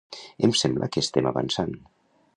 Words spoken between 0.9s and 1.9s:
que estem avançant.